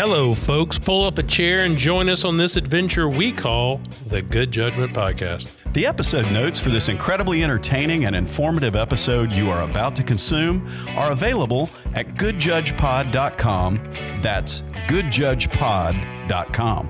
[0.00, 0.78] Hello, folks.
[0.78, 4.94] Pull up a chair and join us on this adventure we call the Good Judgment
[4.94, 5.52] Podcast.
[5.74, 10.66] The episode notes for this incredibly entertaining and informative episode you are about to consume
[10.96, 13.74] are available at goodjudgepod.com.
[14.22, 16.86] That's goodjudgepod.com.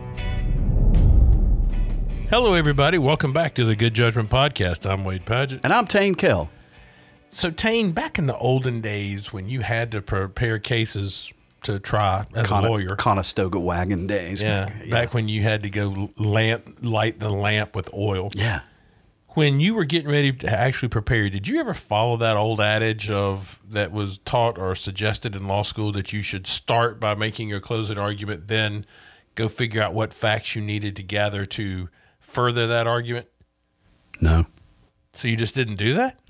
[2.30, 2.98] Hello, everybody.
[2.98, 4.88] Welcome back to the Good Judgment Podcast.
[4.88, 5.58] I'm Wade Padgett.
[5.64, 6.48] And I'm Tain Kell.
[7.30, 12.26] So, Tain, back in the olden days when you had to prepare cases to try
[12.34, 14.42] as Con- a lawyer, Conestoga wagon days.
[14.42, 18.30] yeah, back when you had to go lamp, light the lamp with oil.
[18.34, 18.60] Yeah.
[19.34, 23.08] When you were getting ready to actually prepare, did you ever follow that old adage
[23.10, 27.48] of that was taught or suggested in law school that you should start by making
[27.48, 28.84] your closing argument, then
[29.36, 31.88] go figure out what facts you needed to gather to
[32.18, 33.28] further that argument?
[34.20, 34.46] No.
[35.14, 36.18] So you just didn't do that?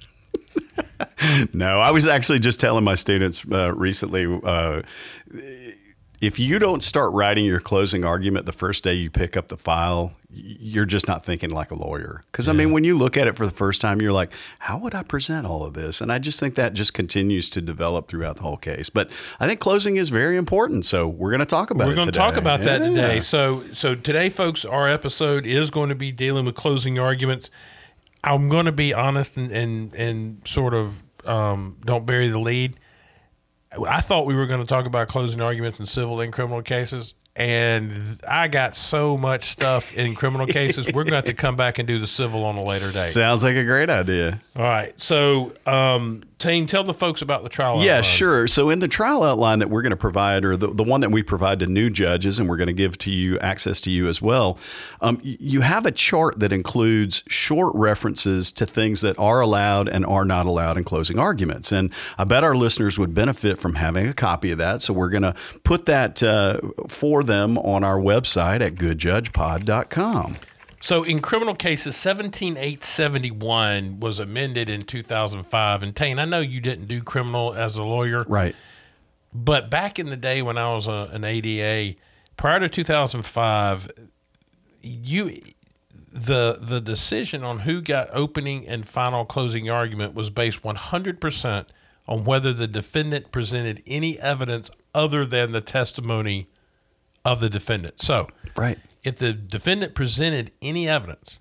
[1.53, 4.83] No, I was actually just telling my students uh, recently uh,
[6.21, 9.57] if you don't start writing your closing argument the first day you pick up the
[9.57, 12.23] file, you're just not thinking like a lawyer.
[12.31, 14.77] Because, I mean, when you look at it for the first time, you're like, how
[14.79, 16.03] would I present all of this?
[16.03, 18.91] And I just think that just continues to develop throughout the whole case.
[18.91, 20.85] But I think closing is very important.
[20.85, 22.89] So we're going to talk about We're going to talk about that Yeah.
[22.89, 23.21] today.
[23.21, 27.49] So, so today, folks, our episode is going to be dealing with closing arguments.
[28.23, 32.79] I'm going to be honest and and, and sort of um, don't bury the lead.
[33.73, 37.15] I thought we were going to talk about closing arguments in civil and criminal cases,
[37.37, 40.87] and I got so much stuff in criminal cases.
[40.87, 43.13] We're going to have to come back and do the civil on a later date.
[43.13, 44.41] Sounds like a great idea.
[44.57, 44.99] All right.
[44.99, 47.85] So, um, Tain, tell the folks about the trial.
[47.85, 48.03] Yeah, outline.
[48.03, 48.49] sure.
[48.49, 51.11] So in the trial outline that we're going to provide, or the, the one that
[51.11, 54.09] we provide to new judges, and we're going to give to you access to you
[54.09, 54.59] as well,
[55.01, 60.07] um, you have a chart that includes short references to things that are allowed and
[60.07, 61.71] are not allowed in closing arguments.
[61.71, 64.83] And I bet our listeners would benefit from having a copy of that.
[64.83, 70.37] So we're going to put that uh, for them on our website at goodjudgepod.com.
[70.81, 75.83] So in criminal cases, 17871 was amended in 2005.
[75.83, 78.55] And Tain, I know you didn't do criminal as a lawyer, Right.
[79.33, 81.97] but back in the day when I was a, an ADA,
[82.37, 83.91] prior to 2005,
[84.83, 85.37] you
[86.13, 91.67] the the decision on who got opening and final closing argument was based 100%
[92.09, 96.49] on whether the defendant presented any evidence other than the testimony
[97.25, 98.01] of the defendant.
[98.01, 98.27] So,
[98.57, 98.79] Right.
[99.05, 101.39] If the defendant presented any evidence,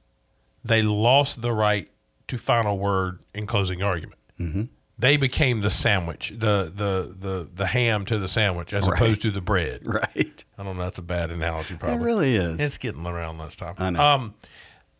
[0.63, 1.89] they lost the right
[2.27, 4.19] to final word in closing argument.
[4.39, 4.63] Mm-hmm.
[4.97, 8.95] They became the sandwich, the the the the ham to the sandwich, as Right.
[9.01, 9.81] opposed to the bread.
[9.85, 10.43] Right.
[10.57, 10.83] I don't know.
[10.83, 11.95] That's a bad analogy, probably.
[11.97, 12.59] It really is.
[12.59, 13.75] It's getting around lunchtime.
[13.77, 14.01] I know.
[14.01, 14.33] Um,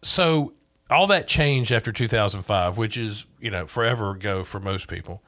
[0.01, 0.53] so
[0.89, 5.21] all that changed after 2005, which is you know forever ago for most people.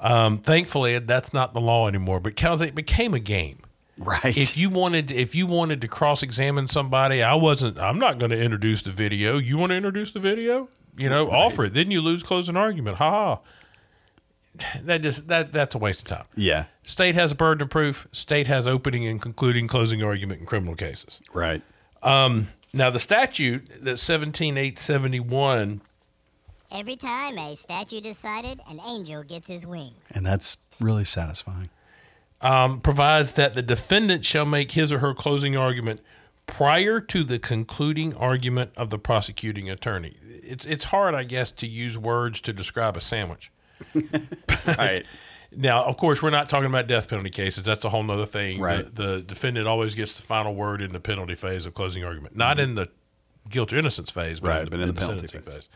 [0.00, 2.20] Um, thankfully, that's not the law anymore.
[2.20, 3.60] But because it became a game,
[4.00, 4.36] right.
[4.36, 7.78] if you wanted if you wanted to cross examine somebody, I wasn't.
[7.78, 9.38] I'm not going to introduce the video.
[9.38, 10.68] You want to introduce the video?
[10.96, 11.74] You know, offer it.
[11.74, 12.96] Then you lose closing argument.
[12.96, 13.40] Ha ha.
[14.82, 16.24] That just that that's a waste of time.
[16.34, 16.64] yeah.
[16.82, 18.08] State has a burden of proof.
[18.12, 21.20] State has opening and concluding closing argument in criminal cases.
[21.32, 21.62] Right.
[22.02, 25.80] Um, now the statute that 17871
[26.72, 30.12] Every time a statue is cited, an angel gets his wings.
[30.14, 31.68] And that's really satisfying.
[32.42, 36.00] Um, provides that the defendant shall make his or her closing argument
[36.46, 40.16] prior to the concluding argument of the prosecuting attorney.
[40.42, 43.50] It's it's hard, I guess, to use words to describe a sandwich.
[44.66, 45.04] Right.
[45.54, 47.64] Now, of course, we're not talking about death penalty cases.
[47.64, 48.60] That's a whole other thing.
[48.60, 48.84] Right.
[48.94, 52.36] The, the defendant always gets the final word in the penalty phase of closing argument,
[52.36, 52.88] not in the
[53.48, 54.56] guilt or innocence phase, but, Mm-hmm.
[54.56, 55.54] Right, in, the, but in in the the penalty phase.
[55.54, 55.68] phase.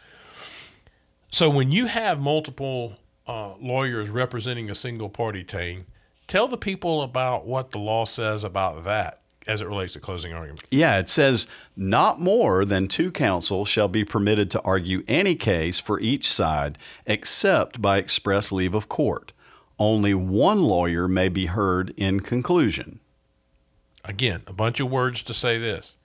[1.31, 5.87] So when you have multiple uh, lawyers representing a single party, Tain,
[6.27, 10.33] tell the people about what the law says about that as it relates to closing
[10.33, 10.65] argument.
[10.71, 11.47] Yeah, it says
[11.77, 16.79] not more than two counsel shall be permitted to argue any case for each side
[17.07, 19.33] except by express leave of court.
[19.79, 23.01] Only one lawyer may be heard in conclusion.
[24.05, 25.97] Again, a bunch of words to say this.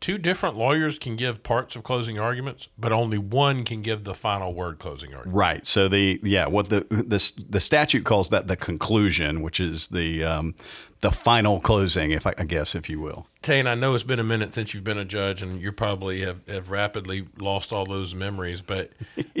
[0.00, 4.14] Two different lawyers can give parts of closing arguments, but only one can give the
[4.14, 5.36] final word closing argument.
[5.36, 5.66] Right.
[5.66, 10.24] So the yeah, what the the the statute calls that the conclusion, which is the
[10.24, 10.54] um,
[11.02, 13.26] the final closing, if I, I guess, if you will.
[13.42, 16.20] Tain, I know it's been a minute since you've been a judge, and you probably
[16.22, 18.62] have, have rapidly lost all those memories.
[18.62, 18.90] But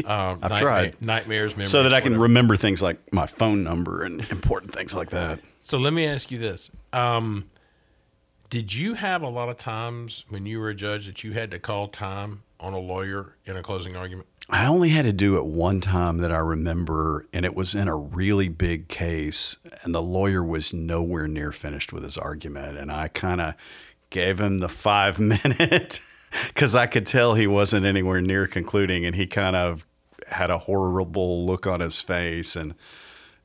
[0.04, 1.00] um, I've tried.
[1.00, 2.22] nightmares, memories, So that I can whatever.
[2.22, 5.40] remember things like my phone number and important things like that.
[5.62, 7.46] So let me ask you this: um,
[8.50, 11.52] Did you have a lot of times when you were a judge that you had
[11.52, 14.26] to call time on a lawyer in a closing argument?
[14.48, 17.86] I only had to do it one time that I remember, and it was in
[17.86, 19.56] a really big case.
[19.84, 22.76] and the lawyer was nowhere near finished with his argument.
[22.76, 23.54] And I kind of
[24.10, 26.00] gave him the five minute
[26.48, 29.06] because I could tell he wasn't anywhere near concluding.
[29.06, 29.86] And he kind of
[30.26, 32.74] had a horrible look on his face and,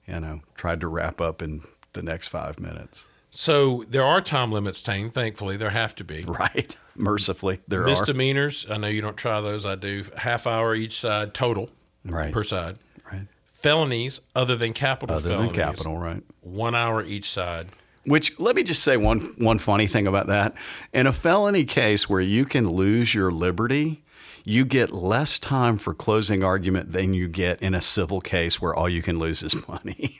[0.07, 1.61] you know, tried to wrap up in
[1.93, 3.05] the next five minutes.
[3.37, 5.11] So there are time limits, Tain.
[5.11, 6.23] Thankfully, there have to be.
[6.23, 6.75] Right.
[6.95, 7.85] Mercifully, there are.
[7.85, 9.65] Misdemeanors, I know you don't try those.
[9.65, 10.05] I do.
[10.17, 11.69] Half hour each side total
[12.05, 12.31] Right.
[12.33, 12.77] per side.
[13.11, 13.27] Right.
[13.53, 16.23] Felonies, other than capital Other felonies, than capital, right.
[16.41, 17.67] one hour each side.
[18.05, 20.53] Which let me just say one one funny thing about that.
[20.93, 24.03] In a felony case where you can lose your liberty,
[24.45, 28.73] you get less time for closing argument than you get in a civil case where
[28.75, 30.19] all you can lose is money.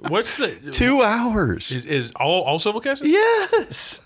[0.00, 1.70] What's the Two hours.
[1.70, 3.08] is, is all all civil cases?
[3.08, 4.00] Yes.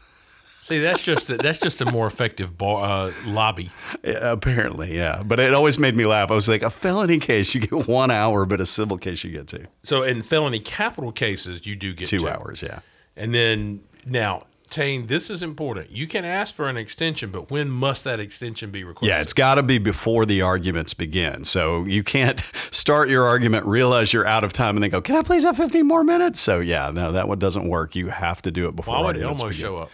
[0.61, 3.71] See, that's just a, that's just a more effective bar, uh, lobby.
[4.05, 5.23] Yeah, apparently, yeah.
[5.25, 6.31] But it always made me laugh.
[6.31, 9.31] I was like, a felony case you get one hour, but a civil case you
[9.31, 9.65] get two.
[9.83, 12.81] So in felony capital cases, you do get Two hours, yeah.
[13.17, 15.91] And then now, Tain, this is important.
[15.91, 19.09] You can ask for an extension, but when must that extension be requested?
[19.09, 21.45] Yeah, it's got to be before the arguments begin.
[21.45, 25.17] So you can't start your argument, realize you're out of time, and then go, "Can
[25.17, 27.97] I please have 15 more minutes?" So yeah, no, that one doesn't work.
[27.97, 29.61] You have to do it before Why would almost begin.
[29.61, 29.91] show up?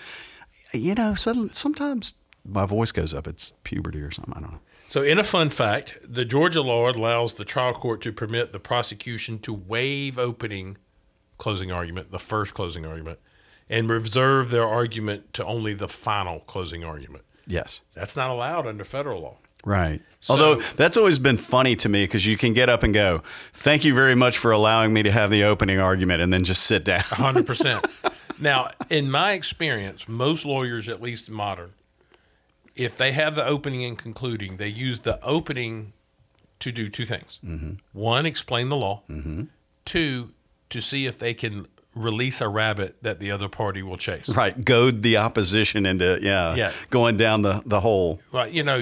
[0.73, 3.27] You know, suddenly, sometimes my voice goes up.
[3.27, 4.35] It's puberty or something.
[4.37, 4.61] I don't know.
[4.89, 8.61] So, in a fun fact, the Georgia law allows the trial court to permit the
[8.61, 10.77] prosecution to waive opening
[11.39, 13.19] closing argument, the first closing argument,
[13.69, 17.25] and reserve their argument to only the final closing argument.
[17.47, 17.81] Yes.
[17.95, 19.37] That's not allowed under federal law.
[19.65, 20.03] Right.
[20.29, 23.23] Although that's always been funny to me because you can get up and go,
[23.53, 26.65] "Thank you very much for allowing me to have the opening argument," and then just
[26.65, 27.03] sit down.
[27.03, 27.85] 100%.
[28.39, 31.73] now, in my experience, most lawyers, at least modern,
[32.75, 35.93] if they have the opening and concluding, they use the opening
[36.61, 37.39] to do two things.
[37.45, 37.75] Mm-hmm.
[37.93, 39.03] One, explain the law.
[39.11, 39.45] Mm-hmm.
[39.85, 40.31] Two,
[40.71, 44.29] to see if they can release a rabbit that the other party will chase.
[44.29, 44.65] Right.
[44.65, 46.73] Goad the opposition into yeah, Yeah.
[46.91, 48.21] going down the the hole.
[48.33, 48.77] Well, you know,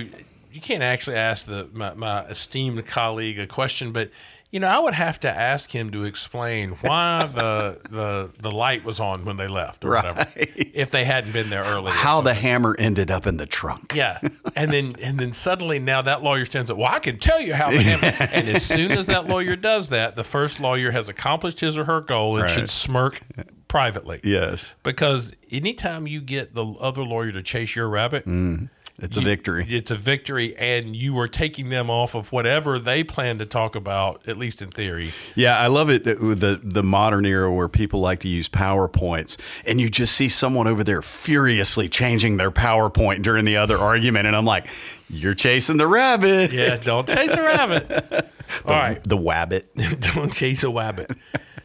[0.53, 4.11] you can't actually ask the my, my esteemed colleague a question, but
[4.53, 8.85] you know, I would have to ask him to explain why the the the light
[8.85, 11.93] was on when they left, or whatever, if they hadn't been there earlier.
[11.95, 13.95] How the hammer ended up in the trunk.
[13.95, 14.21] yeah,
[14.55, 16.77] and then and then suddenly now that lawyer stands up.
[16.77, 18.15] Well, I can tell you how the hammer.
[18.33, 21.85] and as soon as that lawyer does that, the first lawyer has accomplished his or
[21.85, 22.51] her goal and Right.
[22.53, 23.21] should smirk
[23.69, 24.21] privately.
[24.23, 24.75] Yes.
[24.83, 28.69] Because anytime you get the other lawyer to chase your rabbit, mm.
[29.03, 29.67] It's a you- victory.
[29.69, 33.75] It's a victory, and you are taking them off of whatever they plan to talk
[33.75, 35.13] about, at least in theory.
[35.35, 39.81] Yeah, I love it the the modern era where people like to use PowerPoints, and
[39.81, 44.37] you just see someone over there furiously changing their PowerPoint during the other argument, and
[44.37, 44.69] I'm like,
[45.11, 47.91] "You're chasing the rabbit." Yeah, don't chase a rabbit.
[48.65, 49.65] All right, the wabbit.
[50.15, 51.17] don't chase a wabbit.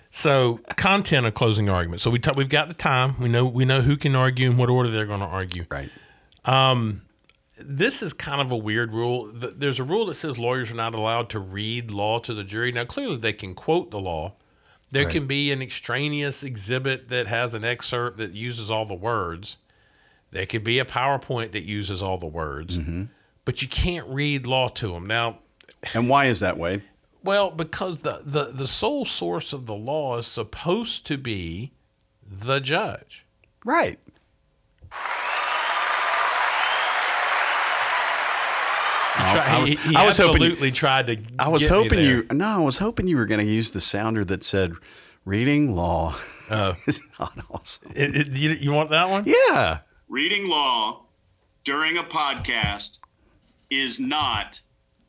[0.10, 2.02] So, content of closing argument.
[2.02, 3.20] So we talk, we've got the time.
[3.20, 5.66] We know we know who can argue and what order they're going to argue.
[5.70, 5.92] Right.
[6.46, 7.04] Um,
[7.60, 9.32] This is kind of a weird rule.
[9.34, 12.72] There's a rule that says lawyers are not allowed to read law to the jury.
[12.72, 14.34] Now, clearly, they can quote the law.
[14.92, 15.12] There Right.
[15.12, 19.58] can be an extraneous exhibit that has an excerpt that uses all the words.
[20.32, 23.06] There could be a PowerPoint that uses all the words, mm-hmm.
[23.44, 25.06] but you can't read law to them.
[25.08, 25.40] Now,
[25.94, 26.84] And why is that way?
[27.24, 31.72] well, because the, the, the sole source of the law is supposed to be
[32.26, 33.26] the judge.
[33.66, 34.00] Right.
[39.18, 41.18] He, Oh, I was- he, he I was hoping you- absolutely tried to.
[41.40, 42.16] I was get me hoping there.
[42.18, 42.28] you.
[42.32, 44.74] No, I was hoping you were going to use the sounder that said,
[45.26, 46.16] "Reading law
[46.88, 49.24] is not awesome." It- it- you, you want that one?
[49.26, 49.80] Yeah.
[50.10, 51.04] reading law
[51.66, 53.00] during a podcast
[53.70, 54.60] is not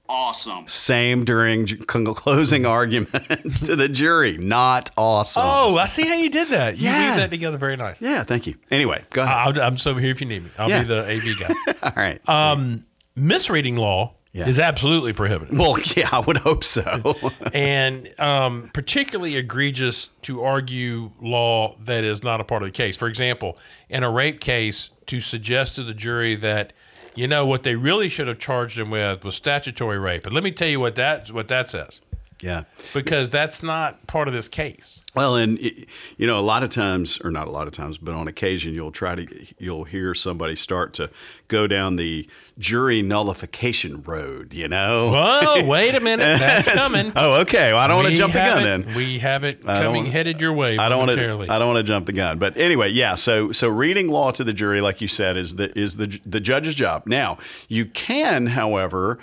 [0.09, 0.67] awesome.
[0.67, 4.39] Same during closing arguments to the jury.
[4.39, 5.43] Not awesome.
[5.45, 6.79] Oh, I see how you did that.
[6.79, 7.09] You Yeah.
[7.11, 8.01] weaved that together very nice.
[8.01, 8.25] Yeah.
[8.25, 8.57] Thank you.
[8.71, 9.59] Anyway, go ahead.
[9.59, 10.51] I'll, I'm so here if you need me.
[10.59, 10.81] I'll Yeah.
[10.83, 11.55] be the AV guy.
[11.83, 12.29] All right.
[12.29, 12.87] Um,
[13.19, 14.47] misreading law Yeah.
[14.49, 17.15] is absolutely prohibited, well, yeah, I would hope so.
[17.53, 22.97] and um, particularly egregious to argue law that is not a part of the case.
[22.97, 23.59] For example,
[23.89, 26.73] in a rape case, to suggest to the jury that
[27.15, 30.45] you know what they really should have charged him with was statutory rape, and let
[30.45, 32.01] me tell you what that what that says
[32.41, 32.65] yeah.
[32.95, 35.03] because that's not part of this case.
[35.15, 38.15] Well, and you know, a lot of times, or not a lot of times, but
[38.15, 39.27] on occasion, you'll try to
[39.59, 41.11] you'll hear somebody start to
[41.49, 44.55] go down the jury nullification road.
[44.55, 45.11] You know.
[45.11, 47.13] Whoa, wait a minute, that's coming.
[47.17, 47.73] Oh, okay.
[47.73, 48.95] Well, I don't want to jump the gun it- then.
[48.95, 50.79] We have it coming headed your way.
[50.79, 51.53] I don't want to.
[51.53, 52.39] I don't want to jump the gun.
[52.39, 53.17] But anyway, yeah.
[53.17, 56.39] So so reading law to the jury, like you said, is the is the the
[56.39, 57.07] judge's job.
[57.07, 59.19] Now you can, however,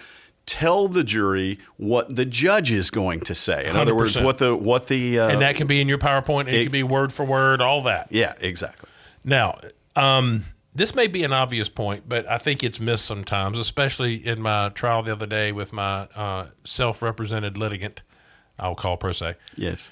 [0.45, 3.65] tell the jury what the judge is going to say.
[3.65, 6.47] In other words, what the what the uh, and that can be in your PowerPoint.
[6.47, 8.07] It, it- can be word for word, all that.
[8.11, 8.89] yeah, exactly.
[9.23, 9.59] Now,
[9.95, 14.41] um, this may be an obvious point, but I think it's missed sometimes, especially in
[14.41, 18.01] my trial the other day with my uh, self-represented litigant.
[18.59, 19.35] I'll call per se.
[19.55, 19.89] Yes.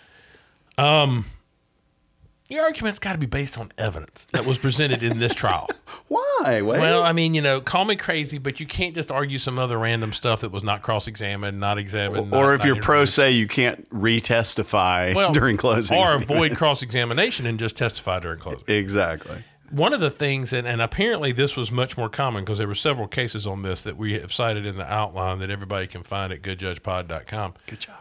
[2.49, 5.69] Your argument's got to be based on evidence that was presented in this trial.
[6.09, 6.61] Why?
[6.61, 6.79] Wait.
[6.79, 9.77] Well, I mean, you know, call me crazy, but you can't just argue some other
[9.79, 12.33] random stuff that was not cross-examined, not examined.
[12.33, 15.97] or not- if not you're pro se, you can't retestify well, during closing.
[15.97, 18.63] or avoid cross-examination and just testify during closing.
[18.67, 19.43] exactly.
[19.71, 22.75] One of the things, and, and apparently this was much more common because there were
[22.75, 26.31] several cases on this that we have cited in the outline that everybody can find
[26.31, 27.53] at goodjudgepod.com.
[27.65, 27.95] Good job.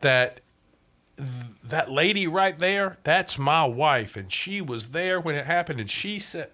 [0.00, 0.41] That th-
[1.64, 5.90] that lady right there, that's my wife, and she was there when it happened, and
[5.90, 6.50] she said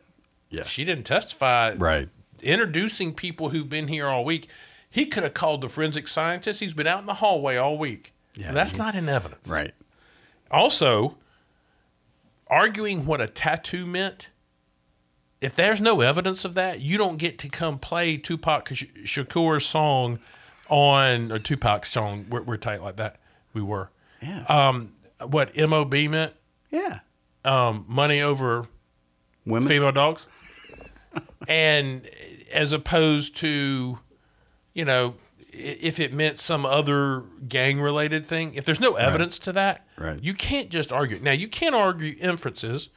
[0.50, 0.64] Yeah.
[0.64, 1.74] she didn't testify.
[1.74, 2.08] Right.
[2.42, 4.48] Introducing people who've been here all week,
[4.90, 6.60] he could have called the forensic scientist.
[6.60, 8.12] He's been out in the hallway all week.
[8.34, 9.48] Yeah, that's he- not in evidence.
[9.48, 9.74] Right.
[10.50, 11.16] Also,
[12.46, 14.28] arguing what a tattoo meant.
[15.40, 20.18] If there's no evidence of that, you don't get to come play Tupac Shakur's song
[20.68, 22.26] on a Tupac song.
[22.28, 23.16] We're, we're tight like that.
[23.52, 23.90] We were.
[24.22, 24.42] Yeah.
[24.48, 24.92] Um,
[25.26, 26.34] what MOB meant?
[26.70, 27.00] yeah.
[27.44, 28.66] Um, money over
[29.46, 29.68] Women.
[29.68, 30.26] female dogs.
[31.48, 32.06] and
[32.52, 33.98] as opposed to,
[34.74, 35.14] you know,
[35.50, 40.22] if it meant some other gang related thing, if there's no evidence to that, Right.
[40.22, 41.18] you can't just argue.
[41.20, 42.90] Now, you can't argue inferences,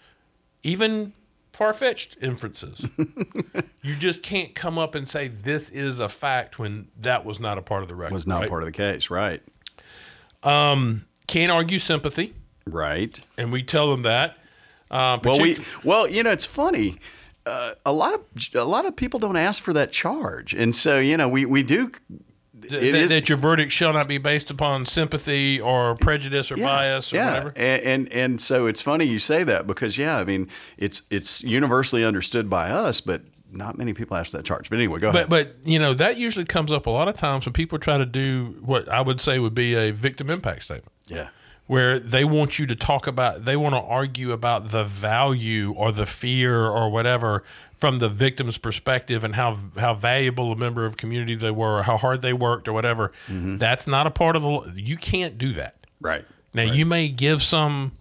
[0.63, 1.13] even
[1.53, 2.85] far fetched inferences.
[3.81, 7.57] you just can't come up and say this is a fact when that was not
[7.57, 8.13] a part of the record.
[8.13, 8.49] was not right?
[8.49, 9.09] part of the case.
[9.09, 9.41] Right.
[11.31, 12.33] Can't argue sympathy,
[12.65, 13.19] Right.
[13.38, 14.38] and we tell them that.
[14.89, 16.97] Uh, Well, we well, you know, it's funny.
[17.45, 18.21] Uh, a lot of
[18.53, 21.63] a lot of people don't ask for that charge, and so you know, we we
[21.63, 21.89] do.
[21.89, 26.51] th- it that, is- that your verdict shall not be based upon sympathy or prejudice
[26.51, 27.27] or bias or yeah.
[27.29, 27.53] whatever.
[27.55, 31.41] And, and and so it's funny you say that because yeah, I mean it's it's
[31.43, 33.21] universally understood by us, but
[33.53, 34.69] not many people ask that charge.
[34.69, 35.29] But anyway, go But ahead.
[35.29, 38.05] but you know that usually comes up a lot of times when people try to
[38.05, 41.29] do what I would say would be a victim impact statement, yeah,
[41.67, 45.91] where they want you to talk about, they want to argue about the value or
[45.91, 47.43] the fear or whatever
[47.75, 51.83] from the victim's perspective and how how valuable a member of community they were, or
[51.83, 53.11] how hard they worked or whatever.
[53.27, 53.57] Mm-hmm.
[53.57, 54.71] That's not a part of the.
[54.75, 55.75] You can't do that.
[55.99, 56.25] right.
[56.53, 57.93] Now you may give some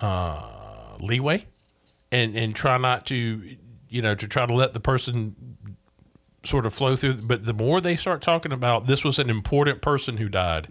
[0.00, 1.46] uh, leeway,
[2.12, 3.56] and and try not to,
[3.88, 5.34] you know, to try to let the person
[6.44, 7.14] sort of flow through.
[7.14, 10.68] But the more they start talking about this was an important person who died,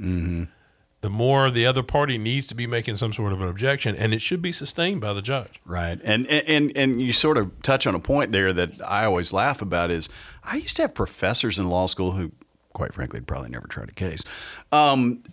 [1.04, 4.14] the more the other party needs to be making some sort of an objection, and
[4.14, 5.60] it should be sustained by the judge.
[5.66, 6.00] Right.
[6.02, 9.62] And, and and you sort of touch on a point there that I always laugh
[9.62, 10.08] about is
[10.46, 12.32] I used to have professors in law school who,
[12.72, 14.24] quite frankly, probably never tried a case,
[14.72, 15.24] um,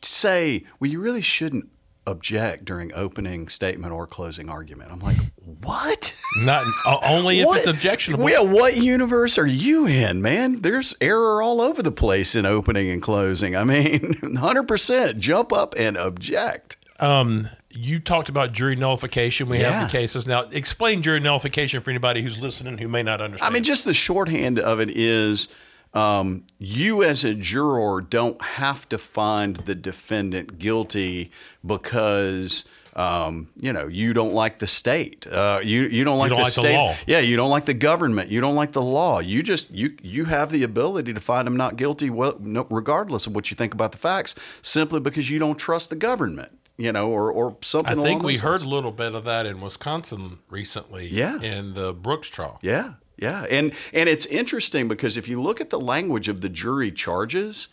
[0.00, 1.68] say, well, you really shouldn't
[2.08, 4.90] object during opening statement or closing argument.
[4.92, 5.16] I'm like,
[5.62, 6.14] what?
[6.38, 6.64] Not
[7.02, 8.28] only if What- it's objectionable.
[8.30, 10.60] Yeah, what universe are you in, man?
[10.62, 13.56] There's error all over the place in opening and closing.
[13.56, 16.76] I mean, 100% jump up and object.
[17.00, 19.48] Um, you talked about jury nullification.
[19.48, 19.70] We Yeah.
[19.70, 20.42] have the cases now.
[20.50, 23.50] Explain jury nullification for anybody who's listening who may not understand.
[23.50, 25.48] I mean, just the shorthand of it is
[25.98, 31.30] um, you as a juror don't have to find the defendant guilty
[31.64, 32.64] because.
[32.96, 35.24] Um, you know, you don't like the state.
[35.24, 36.74] Uh, you you don't like don't the like the state.
[36.74, 36.96] law.
[37.06, 38.28] Yeah, you don't like the government.
[38.28, 39.20] You don't like the law.
[39.20, 43.28] You just you you have the ability to find them not guilty, well, no, regardless
[43.28, 46.50] of what you think about the facts, simply because you don't trust the government.
[46.76, 48.00] You know, or or something.
[48.00, 48.62] I think we heard lines.
[48.64, 51.06] a little bit of that in Wisconsin recently.
[51.06, 51.40] Yeah.
[51.40, 52.58] In the Brooks trial.
[52.62, 56.48] Yeah, yeah, and and it's interesting because if you look at the language of the
[56.48, 57.68] jury charges,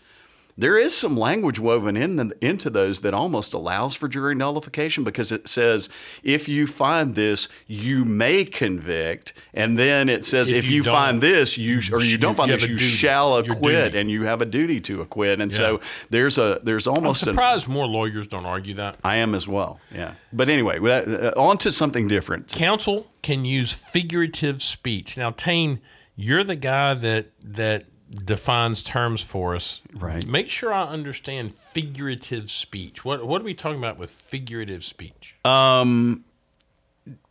[0.57, 5.03] there is some language woven in the, into those that almost allows for jury nullification
[5.03, 5.89] because it says
[6.23, 10.83] if you find this, you may convict, and then it says if, If you, you
[10.83, 12.85] find this, you or you don't find you this, you duty.
[12.85, 16.97] shall acquit, and you have a duty to acquit, and so there's a there's almost
[16.99, 18.97] I'm almost an surprised more lawyers don't argue that.
[19.03, 19.79] I am as well.
[19.93, 22.47] Yeah, but anyway, uh, on to something different.
[22.47, 25.17] Counsel can use figurative speech.
[25.17, 25.81] Now, Tain,
[26.15, 27.85] you're the guy that that
[28.23, 29.81] defines terms for us.
[29.93, 30.25] Right.
[30.25, 33.03] Make sure I understand figurative speech.
[33.03, 35.35] What what are we talking about with figurative speech?
[35.43, 36.23] Um,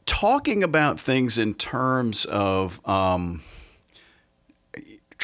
[0.07, 3.43] talking about things in terms of um,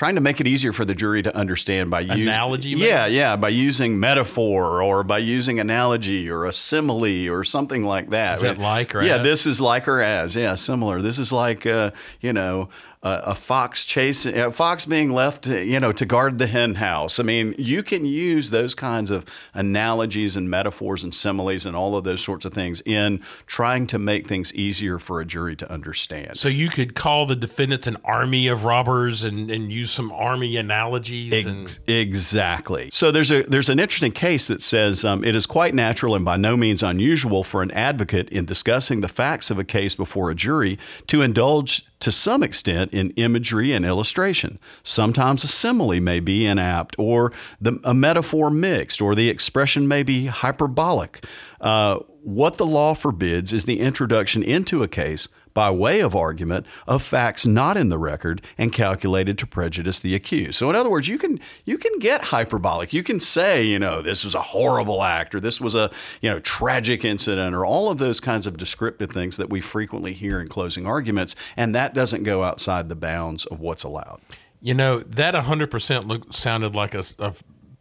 [0.01, 2.87] trying to make it easier for the jury to understand by using Analogy, maybe?
[2.87, 8.09] Yeah, yeah, by using metaphor or by using analogy or a simile or something like
[8.09, 8.37] that.
[8.37, 9.17] Is that like or yeah?
[9.17, 9.23] as?
[9.23, 10.35] This is like or as.
[10.37, 11.03] Yeah, similar.
[11.03, 11.91] This is like uh,
[12.21, 12.71] you know.
[13.03, 16.75] A, a fox chasing a fox being left, to, you know, to guard the hen
[16.77, 17.19] house.
[17.19, 21.97] I mean, you can use those kinds of analogies and metaphors and similes and all
[21.97, 25.73] of those sorts of things in trying to make things easier for a jury to
[25.73, 26.37] understand.
[26.37, 30.57] So you could call the defendants an army of robbers and, and use some army
[30.57, 32.91] analogies and Ex- exactly.
[32.93, 36.25] So there's a there's an interesting case that says um, it is quite natural and
[36.25, 40.31] by no means unusual for an advocate in discussing the facts of a case before
[40.31, 44.59] a jury to indulge to some extent in imagery and illustration.
[44.83, 50.03] Sometimes a simile may be inapt, or the, a metaphor mixed, or the expression may
[50.03, 51.25] be hyperbolic.
[51.61, 56.67] Uh, what the law forbids is the introduction into a case by way of argument
[56.87, 60.55] of facts not in the record and calculated to prejudice the accused.
[60.55, 62.93] So in other words, you can you can get hyperbolic.
[62.93, 65.91] You can say, you know, this was a horrible act or this was a,
[66.21, 70.13] you know, tragic incident or all of those kinds of descriptive things that we frequently
[70.13, 74.21] hear in closing arguments and that doesn't go outside the bounds of what's allowed.
[74.61, 77.35] you know that 100% looked sounded like a, a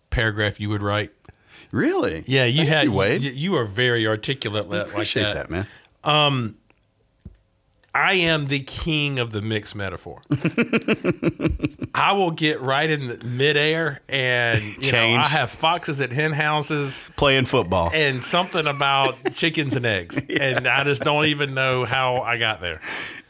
[0.10, 1.12] paragraph you would write.
[1.72, 2.24] Really?
[2.26, 3.22] Yeah, you Thank had you, Wade.
[3.22, 5.34] You, you are very articulate like Appreciate that.
[5.36, 5.68] that, man.
[6.04, 6.58] Um,
[7.94, 10.22] I am the king of the mixed metaphor.
[11.96, 16.32] I will get right in the midair and you know, I have foxes at hen
[16.32, 17.90] houses Playing football.
[17.94, 20.22] and something about chickens and eggs.
[20.40, 22.80] And I just don't even know how I got there.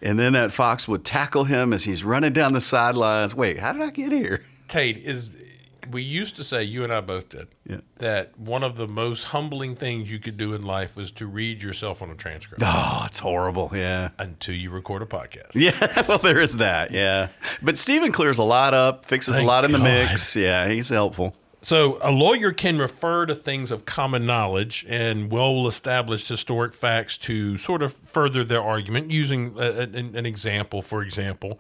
[0.02, 3.34] And then that fox would tackle him as he's running down the sidelines.
[3.34, 4.44] Wait, how did I get here?
[4.68, 5.36] Tate is
[5.90, 7.78] we used to say you and I both did Yeah.
[7.98, 11.64] that one of the most humbling things you could do in life was to read
[11.64, 13.72] yourself on a transcript Oh, it's horrible.
[13.74, 14.10] Yeah.
[14.20, 15.56] until you record a podcast.
[15.56, 16.92] Yeah, well, there is that.
[16.92, 17.30] Yeah,
[17.62, 19.84] but Steven clears a lot up, fixes Thank a lot in the God.
[19.86, 20.36] mix.
[20.36, 21.36] Yeah, he's helpful.
[21.62, 27.18] So, a lawyer can refer to things of common knowledge and well established historic facts
[27.18, 31.60] to sort of further their argument using a, a- an, an example, for example.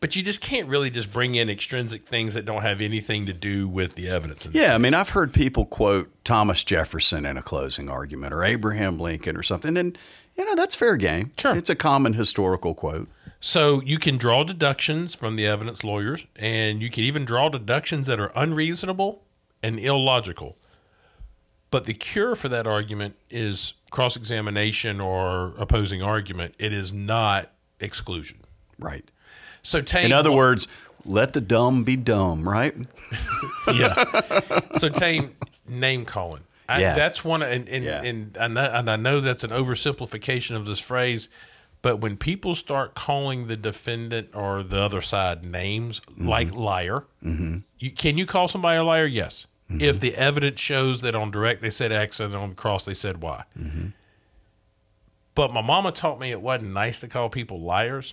[0.00, 3.34] But you just can't really just bring in extrinsic things that don't have anything to
[3.34, 4.48] do with the evidence.
[4.50, 8.98] Yeah, I mean, I've heard people quote Thomas Jefferson in a closing argument or Abraham
[8.98, 9.98] Lincoln or something, and
[10.36, 11.32] you know that's fair game.
[11.38, 11.54] Sure.
[11.54, 13.08] it's a common historical quote.
[13.42, 18.06] So, you can draw deductions from the evidence lawyers, and you can even draw deductions
[18.06, 19.22] that are unreasonable
[19.62, 20.56] and illogical.
[21.70, 26.54] But the cure for that argument is cross examination or opposing argument.
[26.58, 28.38] It is not exclusion.
[28.78, 29.10] Right.
[29.62, 30.66] So In other words,
[31.04, 32.48] let the dumb be dumb.
[32.48, 32.74] Right.
[33.74, 34.60] yeah.
[34.78, 35.34] so Tain,
[35.68, 36.42] name calling.
[36.68, 36.94] I, Yeah.
[36.94, 38.02] That's one, and and, Yeah.
[38.02, 41.28] and, I know, and I know that's an oversimplification of this phrase,
[41.82, 46.28] but when people start calling the defendant or the other side names Mm-hmm.
[46.28, 49.06] like liar, you, can you call somebody a liar?
[49.06, 49.46] Yes.
[49.70, 49.80] Mm-hmm.
[49.82, 53.22] If the evidence shows that on direct they said X and on cross they said
[53.22, 53.44] Y.
[53.58, 53.86] Mm-hmm.
[55.34, 58.12] But my mama taught me it wasn't nice to call people liars.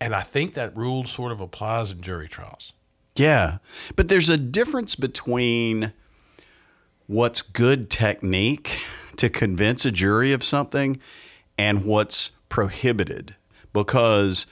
[0.00, 2.72] And I think that rule sort of applies in jury trials.
[3.16, 3.58] Yeah,
[3.94, 5.92] but there's a difference between
[7.06, 8.80] what's good technique
[9.16, 11.00] to convince a jury of something
[11.58, 13.34] and what's prohibited
[13.72, 14.46] because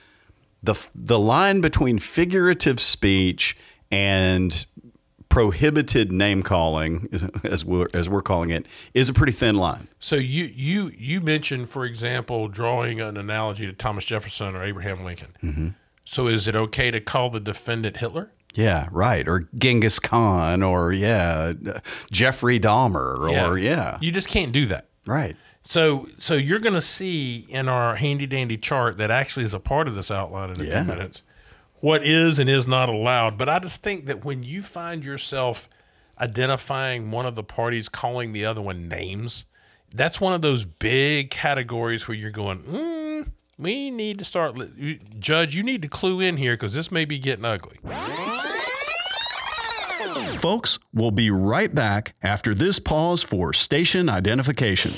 [0.62, 3.56] the the line between figurative speech
[3.90, 4.64] and
[5.34, 7.08] prohibited name calling
[7.42, 9.88] as we're as we're calling it is a pretty thin line.
[9.98, 15.04] So you you you mentioned, for example, drawing an analogy to Thomas Jefferson or Abraham
[15.04, 15.36] Lincoln.
[15.42, 15.68] Mm-hmm.
[16.04, 18.30] So is it okay to call the defendant Hitler?
[18.54, 19.26] Yeah, right.
[19.26, 21.52] Or Genghis Khan or yeah,
[22.12, 23.98] Jeffrey Dahmer or yeah.
[24.00, 24.86] You just can't do that.
[25.04, 25.34] Right.
[25.64, 29.58] So so you're going to see in our handy dandy chart that actually is a
[29.60, 30.84] part of this outline in a Yeah.
[30.84, 31.22] few minutes
[31.84, 33.36] what is and is not allowed.
[33.36, 35.68] But I just think that when you find yourself
[36.18, 39.44] identifying one of the parties calling the other one names,
[39.94, 44.56] that's one of those big categories where you're going, mm, we need to start,
[45.18, 47.76] Judge, you need to clue in here because this may be getting ugly.
[50.38, 54.94] Folks, we'll be right back after this pause for station identification.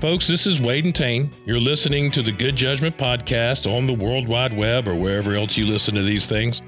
[0.00, 1.28] Folks, this is Wade and Tain.
[1.44, 5.56] You're listening to the Good Judgment Podcast on the World Wide Web or wherever else
[5.56, 6.62] you listen to these things.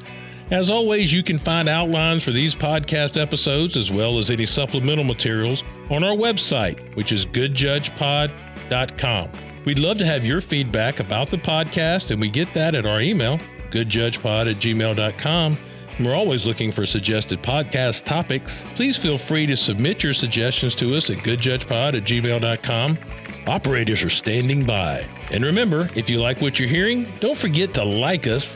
[0.50, 5.04] As always, you can find outlines for these podcast episodes as well as any supplemental
[5.04, 9.30] materials on our website, which is goodjudgepod.com.
[9.64, 13.00] We'd love to have your feedback about the podcast, and we get that at our
[13.00, 13.38] email,
[13.70, 15.56] goodjudgepod at gmail.com.
[16.00, 18.64] We're always looking for suggested podcast topics.
[18.74, 22.98] Please feel free to submit your suggestions to us at goodjudgepod at gmail.com.
[23.46, 25.06] Operators are standing by.
[25.30, 28.52] And remember, if you like what you're hearing, don't forget to like us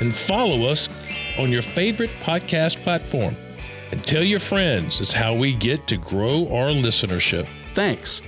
[0.00, 3.36] and follow us on your favorite podcast platform.
[3.92, 5.00] And tell your friends.
[5.00, 7.46] It's how we get to grow our listenership.
[7.74, 8.20] Thanks.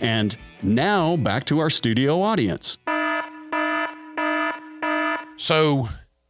[0.00, 2.78] And Now, back to our studio audience.
[5.36, 5.88] So,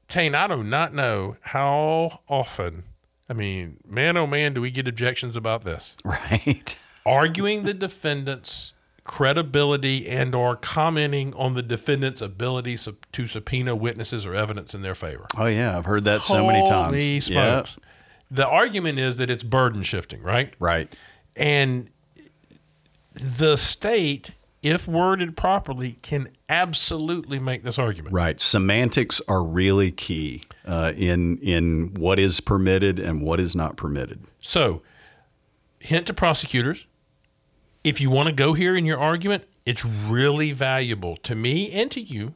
[0.09, 2.85] Tain, I do not know how often,
[3.28, 5.96] I mean, man oh man, do we get objections about this?
[6.04, 6.76] Right.
[7.07, 8.73] Arguing the defendant's
[9.04, 14.82] credibility and or commenting on the defendant's ability sub- to subpoena witnesses or evidence in
[14.82, 15.26] their favor.
[15.36, 15.76] Oh, yeah.
[15.76, 17.28] I've heard that so many times.
[17.28, 17.64] Yeah.
[18.30, 20.54] The argument is that it's burden shifting, right?
[20.58, 20.98] Right.
[21.36, 21.90] And
[23.14, 24.30] the state,
[24.62, 28.14] if worded properly, can absolutely make this argument.
[28.14, 28.40] Right.
[28.40, 34.24] Semantics are really key uh, in in what is permitted and what is not permitted.
[34.40, 34.82] So,
[35.78, 36.86] hint to prosecutors
[37.85, 41.90] if you want to go here in your argument, it's really valuable to me and
[41.92, 42.35] to you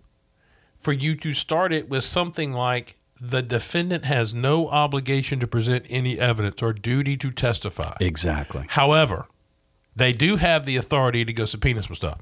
[0.79, 5.85] for you to start it with something like the defendant has no obligation to present
[5.89, 7.97] any evidence or duty to testify.
[8.01, 8.65] Exactly.
[8.69, 9.27] However,
[9.97, 12.21] they do have the authority to go subpoena some stuff.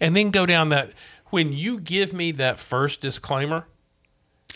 [0.00, 0.90] And then go down that.
[1.26, 3.66] When you give me that first disclaimer,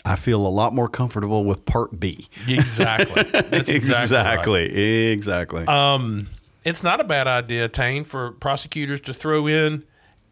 [0.03, 2.27] I feel a lot more comfortable with part B.
[2.47, 3.23] exactly.
[3.31, 4.61] That's exactly.
[4.61, 5.11] right.
[5.11, 5.65] Exactly.
[5.67, 6.27] Um,
[6.63, 9.83] it's not a bad idea, Tain, for prosecutors to throw in,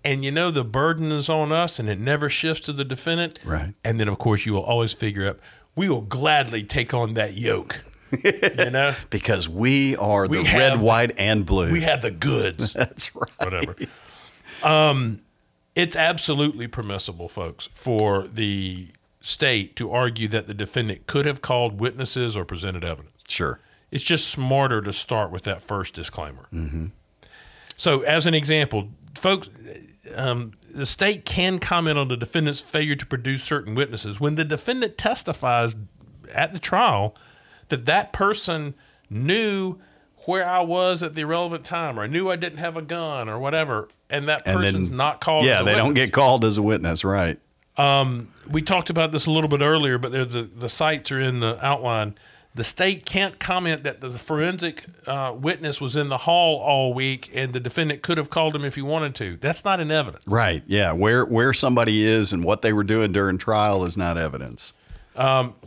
[0.04, 3.39] and you know the burden is on us, and it never shifts to the defendant.
[3.44, 3.74] Right.
[3.84, 5.39] And then, of course, you will always figure out
[5.76, 7.82] we will gladly take on that yoke.
[8.24, 8.32] you
[8.72, 11.72] know, because we are the We red, white, and blue.
[11.72, 12.74] we have the goods.
[12.74, 13.30] That's right.
[13.39, 13.76] whatever.
[14.63, 15.22] Um,
[15.76, 18.88] it's absolutely permissible, folks, for the
[19.22, 23.13] state to argue that the defendant could have called witnesses or presented evidence.
[23.28, 23.60] Sure.
[23.91, 26.47] It's just smarter to start with that first disclaimer.
[26.54, 26.88] Mm-hmm.
[27.75, 29.49] So, as an example, folks,
[30.13, 34.45] um, the state can comment on the defendant's failure to produce certain witnesses when the
[34.45, 35.75] defendant testifies
[36.34, 37.15] at the trial
[37.69, 38.75] that that person
[39.10, 39.78] knew
[40.25, 43.39] where I was at the relevant time, or knew I didn't have a gun, or
[43.39, 45.45] whatever, and that And then- person's not called.
[45.45, 47.39] Yeah, as a they don't get called as a witness, right?
[48.52, 51.39] we talked about this a little bit earlier, but there's the, the sites are in
[51.39, 52.15] the outline.
[52.60, 57.32] The state can't comment that the forensic uh, witness was in the hall all week
[57.34, 59.38] and the defendant could have called him if he wanted to.
[59.38, 60.26] That's not an evidence.
[60.28, 60.62] Right.
[60.67, 60.91] Yeah.
[60.91, 64.74] Where where somebody is and what they were doing during trial is not evidence.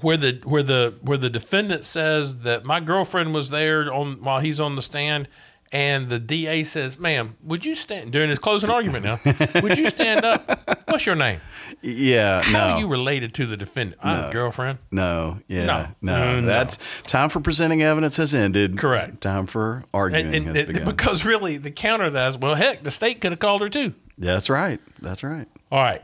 [0.03, 4.41] Where the where the where the defendant says that my girlfriend was there on while
[4.41, 5.31] he's on the stand,
[5.73, 9.21] and the DA says, "Ma'am, would you stand during his closing argument now?
[9.63, 10.83] would you stand up?
[10.89, 11.41] What's your name?
[11.81, 12.43] Yeah.
[12.43, 12.75] How no.
[12.75, 14.03] are you related to the defendant?
[14.05, 14.79] His girlfriend.
[14.91, 15.39] no.
[15.49, 15.65] Yeah.
[15.65, 15.87] No.
[16.03, 16.17] No.
[16.25, 16.47] No, no.
[16.47, 18.77] That's time for presenting evidence has ended.
[18.79, 19.21] Correct.
[19.23, 20.85] Time for arguing And, and has begun.
[20.85, 23.69] because really, the counter to that is, well, heck, the state could have called her
[23.71, 23.95] too.
[24.19, 24.79] That's right.
[25.01, 25.49] That's right.
[25.71, 26.03] All right.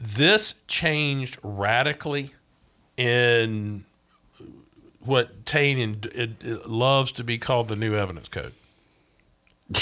[0.00, 2.32] This changed radically
[2.96, 3.84] in
[5.00, 8.52] what Tain and it, it loves to be called the new evidence code.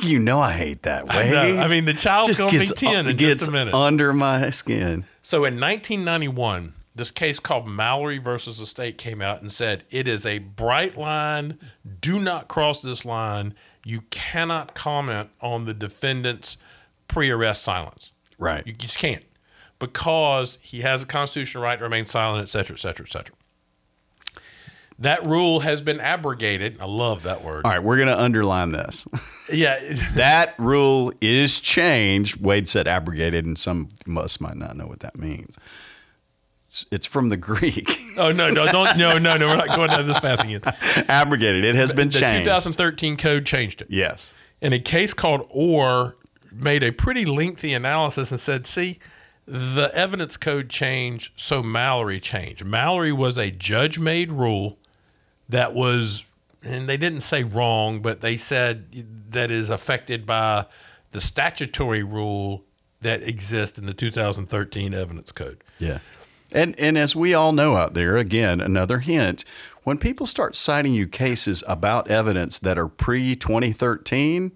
[0.00, 1.30] You know I hate that way.
[1.30, 3.74] No, I mean, the child's going to be gets, 10 in gets just a minute.
[3.74, 5.04] under my skin.
[5.22, 10.06] So in 1991, this case called Mallory versus the state came out and said it
[10.06, 11.58] is a bright line.
[12.00, 13.54] Do not cross this line.
[13.84, 16.56] You cannot comment on the defendant's
[17.08, 18.12] pre-arrest silence.
[18.38, 18.64] Right.
[18.66, 19.24] You just can't
[19.80, 23.34] because he has a constitutional right to remain silent, et cetera, et cetera, et cetera.
[25.00, 26.80] That rule has been abrogated.
[26.80, 27.64] I love that word.
[27.64, 29.06] All right, we're going to underline this.
[29.50, 29.78] Yeah.
[30.14, 32.36] that rule is changed.
[32.44, 35.56] Wade said abrogated, and some of us might not know what that means.
[36.66, 37.98] It's, it's from the Greek.
[38.18, 39.46] Oh no, no, don't, no, no, no.
[39.46, 40.60] We're not going down this path again.
[41.08, 41.64] abrogated.
[41.64, 42.44] It has been The changed.
[42.44, 43.86] 2013 code changed it.
[43.90, 44.34] yes.
[44.60, 46.16] in a case called Orr
[46.52, 48.98] made a pretty lengthy analysis and said, see,
[49.46, 52.66] the evidence code changed, so Mallory changed.
[52.66, 54.77] Mallory was a judge made rule
[55.48, 56.24] that was,
[56.62, 60.66] and they didn't say wrong, but they said that is affected by
[61.10, 62.64] the statutory rule
[63.00, 65.62] that exists in the 2013 evidence code.
[65.78, 65.98] Yeah.
[66.52, 69.44] And and as we all know out there, again, another hint,
[69.84, 74.52] when people start citing you cases about evidence that are pre 2013,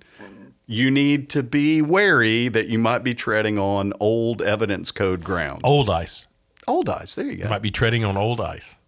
[0.66, 5.60] you need to be wary that you might be treading on old evidence code ground.
[5.64, 6.26] Old ice.
[6.66, 7.14] Old ice.
[7.14, 7.48] there you go.
[7.48, 8.78] Might be treading on old ice.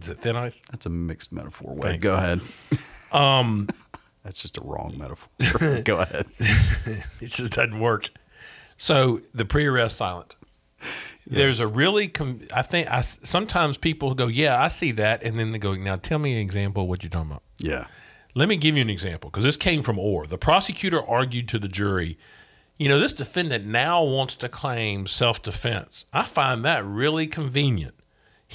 [0.00, 0.60] Is it thin ice?
[0.70, 1.74] That's a mixed metaphor.
[1.74, 2.02] Wade, Thanks.
[2.02, 2.40] go ahead.
[3.12, 3.68] Um,
[4.24, 5.82] That's just a wrong metaphor.
[5.84, 6.26] go ahead.
[6.38, 8.10] it just doesn't work.
[8.76, 10.36] So the pre-arrest silent.
[11.28, 15.38] There's a really, com- I think, I, sometimes people go, "Yeah, I see that," and
[15.38, 17.86] then they go, "Now tell me an example of what you're talking about." Yeah.
[18.34, 20.26] Let me give you an example because this came from Orr.
[20.26, 22.16] The prosecutor argued to the jury,
[22.78, 26.04] "You know, this defendant now wants to claim self-defense.
[26.12, 27.95] I find that really convenient.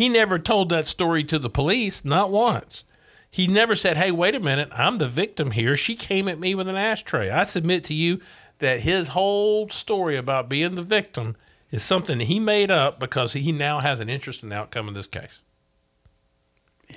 [0.02, 2.84] He never told that story to the police, not once.
[3.30, 5.78] He never said, "Hey, wait a minute, I'm the victim here.
[5.78, 8.20] She came at me with an ashtray." I submit to you
[8.58, 11.36] that his whole story about being the victim
[11.70, 14.88] is something that he made up because he now has an interest in the outcome
[14.88, 15.44] of this case.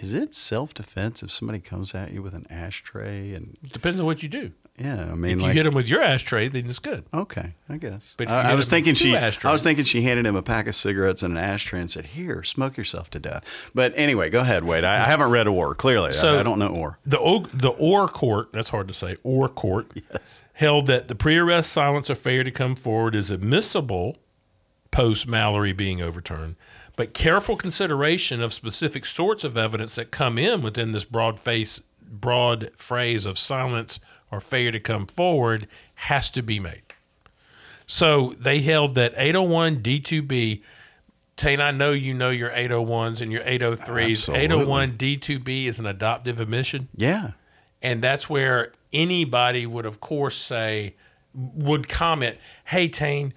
[0.01, 4.07] Is it self defense if somebody comes at you with an ashtray and depends on
[4.07, 4.53] what you do.
[4.77, 7.05] Yeah, I mean If you like hit him with your ashtray, then it's good.
[7.15, 8.15] okay, I guess.
[8.19, 10.67] But I, I was thinking she ashtrays- I was thinking she handed him a pack
[10.67, 14.41] of cigarettes and an ashtray and said, "Here, smoke yourself to death." But anyway, go
[14.41, 14.83] ahead, Wade.
[14.85, 15.75] I, I haven't read Orr.
[15.77, 16.99] Clearly, So- I, I don't know Orr.
[17.07, 20.43] The O- the Orr court, that's hard to say, Orr court, Yes.
[20.55, 24.17] held that the pre-arrest silence or failure to come forward is admissible
[24.91, 26.57] post Mallory being overturned,
[26.97, 31.81] but careful consideration of specific sorts of evidence that come in within this broad face
[32.07, 33.99] broad phrase of silence
[34.31, 36.83] or failure to come forward has to be made.
[37.87, 40.63] So they held that 801 D2B
[41.37, 44.13] Tain, I know you know your 801s and your 803s.
[44.13, 44.45] Absolutely.
[44.45, 46.89] 801 D2B is an adoptive admission.
[46.95, 47.33] Yeah.
[47.83, 50.95] And that's where anybody would, of course, say,
[51.35, 53.35] would comment, Hey, Tain,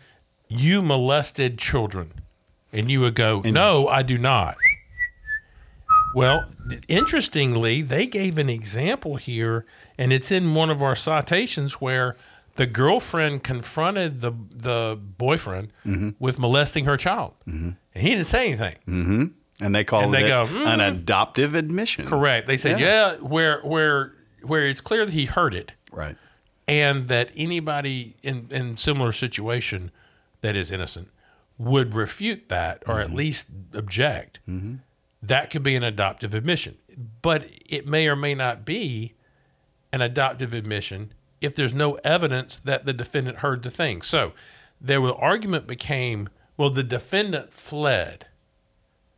[0.48, 2.14] you molested children.
[2.72, 4.58] And you would go, No, I do not.
[6.14, 6.46] Well,
[6.88, 9.66] interestingly, they gave an example here,
[9.98, 12.16] and it's in one of our citations where
[12.56, 16.10] the girlfriend confronted the the boyfriend mm-hmm.
[16.20, 17.70] with molesting her child, mm-hmm.
[17.94, 18.76] and he didn't say anything.
[18.88, 19.26] Mm-hmm.
[19.60, 22.06] And they call And they it go, an "Mm." adoptive admission.
[22.06, 22.46] Correct.
[22.46, 23.14] They said, Yeah.
[23.14, 23.16] yeah.
[23.18, 26.16] where where where it's clear that he heard it, Right.
[26.68, 29.92] and that anybody in in similar situation
[30.42, 31.10] that is innocent
[31.58, 34.40] would refute that or at least object.
[35.24, 36.78] That could be an adoptive admission,
[37.24, 39.14] but it may or may not be
[39.98, 44.02] an adoptive admission if there's no evidence that the defendant heard the thing.
[44.02, 44.34] So,
[44.80, 48.26] there was argument became well, the defendant fled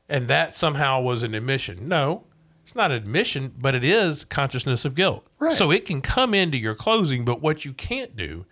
[0.10, 1.88] and that somehow was an admission.
[1.88, 2.24] No,
[2.64, 5.26] it's not admission, but it is consciousness of guilt.
[5.38, 5.54] Right.
[5.54, 8.46] So it can come into your closing, but what you can't do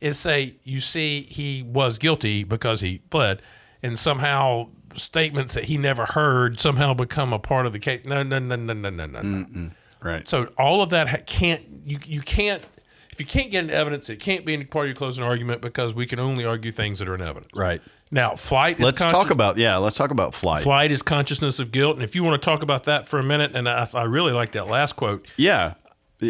[0.00, 3.42] is say, you see, he was guilty because he fled,
[3.82, 8.04] and somehow statements that he never heard somehow become a part of the case.
[8.04, 9.22] No, no, no, no, no, no, no.
[9.22, 9.70] no.
[10.04, 10.28] Right.
[10.28, 12.62] So all of that ha- can't you you can't
[13.10, 15.60] if you can't get into evidence, it can't be any part of your closing argument
[15.60, 17.52] because we can only argue things that are in evidence.
[17.54, 17.80] right.
[18.10, 18.78] Now, flight.
[18.78, 19.76] Let's consci- talk about yeah.
[19.78, 20.62] Let's talk about flight.
[20.62, 21.96] Flight is consciousness of guilt.
[21.96, 24.32] And if you want to talk about that for a minute, and I, I really
[24.32, 25.74] like that last quote, Yeah.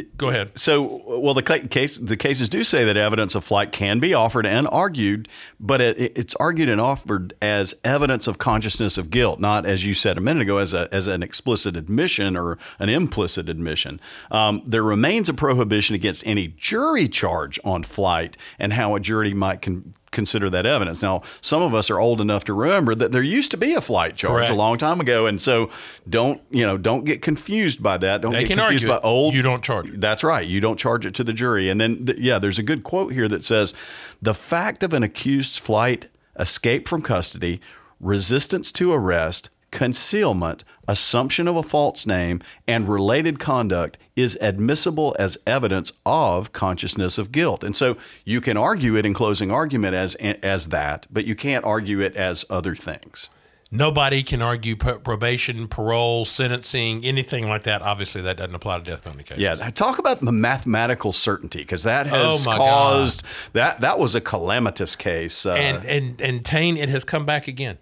[0.03, 0.59] Go ahead.
[0.59, 4.47] So, well, the case the cases do say that evidence of flight can be offered
[4.47, 5.29] and argued,
[5.59, 9.95] but it, it's argued and offered as evidence of consciousness of guilt, not as you
[9.95, 14.01] said a minute ago, as a as an explicit admission or an implicit admission.
[14.31, 19.35] Um, there remains a prohibition against any jury charge on flight and how a jury
[19.35, 21.03] might con- consider that evidence.
[21.03, 23.83] Now, some of us are old enough to remember that there used to be a
[23.83, 24.51] flight charge Correct.
[24.51, 25.69] a long time ago, and so
[26.09, 28.23] don't you know don't get confused by that.
[28.23, 29.11] Don't They get can confused argue by it.
[29.13, 30.01] old You don't charge it.
[30.01, 30.47] that's right.
[30.47, 31.69] You don't charge it to the jury.
[31.69, 33.75] And then, th- yeah, there's a good quote here that says
[34.23, 37.61] the fact of an accused's flight, escape from custody,
[38.01, 45.37] resistance to arrest, concealment, assumption of a false name, and related conduct is admissible as
[45.47, 47.65] evidence of consciousness of guilt.
[47.65, 51.65] And so you can argue it in closing argument as as that, but you can't
[51.65, 53.29] argue it as other things.
[53.73, 57.83] Nobody can argue probation, parole, sentencing, anything like that.
[57.83, 59.43] Obviously, that doesn't apply to death penalty cases.
[59.43, 64.21] Yeah, talk about the mathematical certainty because that has Oh, caused that that was a
[64.21, 65.45] calamitous case.
[65.45, 67.79] Uh, and and and Tain, it has come back again,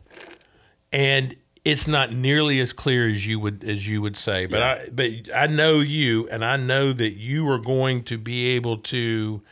[0.91, 4.47] and it's not nearly as clear as you would as you would say.
[4.47, 8.49] But I but I know you, and I know that you are going to be
[8.51, 9.43] able to,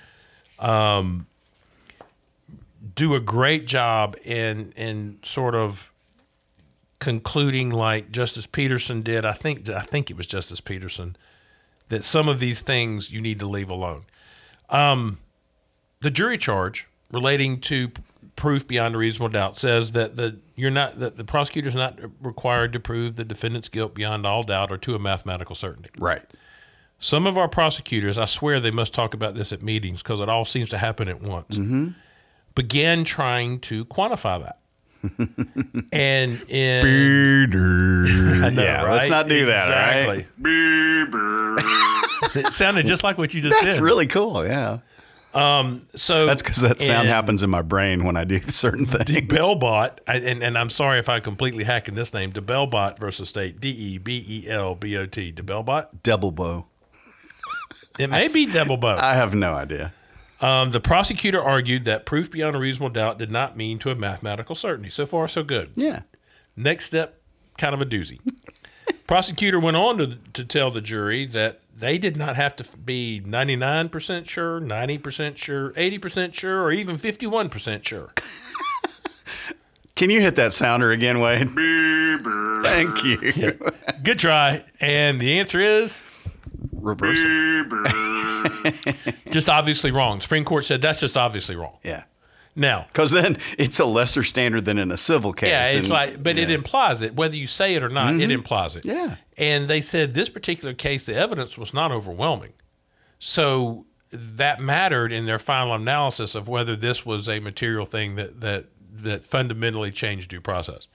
[0.58, 1.26] um,
[2.94, 5.90] do a great job in in sort of
[6.98, 9.24] concluding like Justice Peterson did.
[9.24, 11.16] I think I think it was Justice Peterson
[11.88, 14.04] that some of these things you need to leave alone
[16.00, 17.90] the jury charge relating to
[18.40, 21.98] proof beyond a reasonable doubt says that the you're not that the prosecutor is not
[22.22, 25.90] required to prove the defendant's guilt beyond all doubt or to a mathematical certainty.
[25.98, 26.22] right.
[27.02, 30.28] Some of our prosecutors, I swear they must talk about this at meetings because it
[30.28, 31.56] all seems to happen at once.
[31.56, 31.88] Mm-hmm.
[32.54, 34.58] Began trying to quantify that.
[35.92, 36.84] and in
[38.44, 38.92] I know, yeah, right?
[38.96, 39.68] let's not do that.
[39.98, 40.26] Exactly.
[40.38, 41.86] right?
[42.34, 43.72] It sounded just like what you just That's did.
[43.72, 44.46] That's really cool.
[44.46, 44.80] Yeah,
[45.32, 49.28] so that's because that sound happens in my brain when I do certain things.
[49.28, 53.60] Belbot, I- and, and I'm sorry if I completely hacking this name, Debelbot versus State,
[53.60, 56.02] D E B E L B O T, Debelbot.
[56.02, 56.66] Double bow.
[57.98, 58.96] It may be double bow.
[58.98, 59.92] I have no idea.
[60.40, 63.94] Um, the prosecutor argued that proof beyond a reasonable doubt did not mean to a
[63.94, 64.88] mathematical certainty.
[64.88, 65.70] So far, so good.
[65.74, 66.02] Yeah.
[66.56, 67.20] Next step,
[67.58, 68.20] kind of a doozy.
[69.06, 73.20] Prosecutor went on to, to tell the jury that they did not have to be
[73.24, 78.14] 99% sure, 90% sure, 80% sure, or even 51% sure.
[79.96, 81.50] Can you hit that sounder again, Wade?
[82.62, 83.58] Thank you.
[84.02, 84.64] Good try.
[84.80, 86.00] And the answer is
[86.72, 87.64] Reversal.
[89.30, 90.20] just obviously wrong.
[90.20, 91.76] Supreme Court said that's just obviously wrong.
[91.82, 92.04] Yeah.
[92.56, 95.50] Now, Because then it's a lesser standard than in a civil case.
[95.50, 98.18] yeah, it's and- like, but it implies it, whether you say it or not, it
[98.18, 98.30] mm-hmm.
[98.32, 98.84] implies it.
[98.84, 99.16] Yeah.
[99.40, 102.52] And they said this particular case, the evidence was not overwhelming.
[103.18, 108.42] So that mattered in their final analysis of whether this was a material thing that,
[108.42, 110.88] that, that fundamentally changed due process.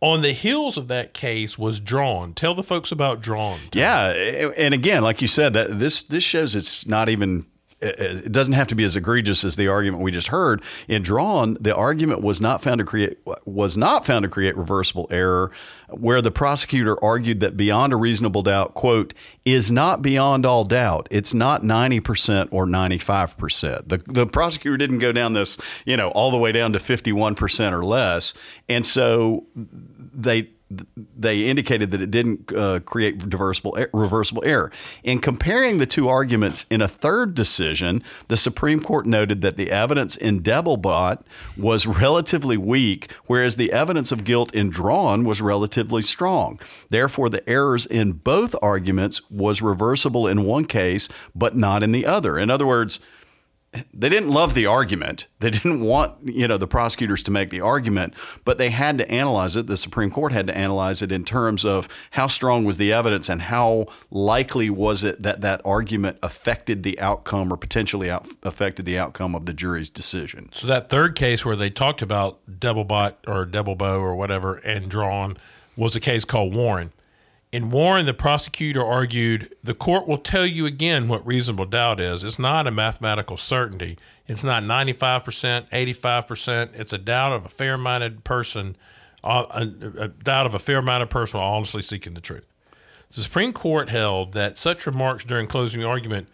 [0.00, 2.34] On the heels of that case was drawn.
[2.34, 3.60] Tell the folks about drawn.
[3.72, 7.46] Yeah, and again, like you said, that this this shows it's not even.
[7.78, 10.62] It doesn't have to be as egregious as the argument we just heard.
[10.88, 15.06] In drawn, the argument was not found to create was not found to create reversible
[15.10, 15.52] error,
[15.90, 19.12] where the prosecutor argued that beyond a reasonable doubt, quote,
[19.44, 21.06] is not beyond all doubt.
[21.10, 23.90] It's not ninety percent or ninety five percent.
[23.90, 27.12] The the prosecutor didn't go down this, you know, all the way down to fifty
[27.12, 28.32] one percent or less,
[28.70, 34.72] and so they they indicated that it didn't uh, create reversible reversible error.
[35.04, 39.70] In comparing the two arguments in a third decision, the Supreme Court noted that the
[39.70, 41.22] evidence in Debelbot
[41.56, 46.58] was relatively weak, whereas the evidence of guilt in Drawn was relatively strong.
[46.90, 52.06] Therefore, the errors in both arguments was reversible in one case, but not in the
[52.06, 52.38] other.
[52.38, 52.98] In other words,
[53.92, 55.26] they didn't love the argument.
[55.40, 59.10] They didn't want, you know, the prosecutors to make the argument, but they had to
[59.10, 59.66] analyze it.
[59.66, 63.28] The Supreme Court had to analyze it in terms of how strong was the evidence
[63.28, 68.86] and how likely was it that that argument affected the outcome or potentially out, affected
[68.86, 70.48] the outcome of the jury's decision.
[70.52, 74.56] So that third case where they talked about double bot or double bow or whatever
[74.56, 75.36] and drawn
[75.76, 76.92] was a case called Warren.
[77.56, 82.22] In Warren, the prosecutor argued the court will tell you again what reasonable doubt is.
[82.22, 83.96] It's not a mathematical certainty.
[84.26, 86.74] It's not 95%, 85%.
[86.74, 88.76] It's a doubt of a fair minded person,
[89.24, 92.44] uh, a, a doubt of a fair minded person while honestly seeking the truth.
[93.14, 96.28] The Supreme Court held that such remarks during closing argument